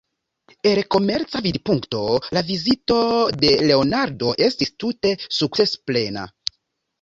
[0.67, 1.99] El komerca vidpunkto
[2.37, 2.97] la vizito
[3.43, 6.27] de Leonardo estis tute sukcesplena.